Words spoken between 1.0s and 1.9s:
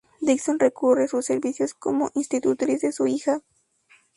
a sus servicios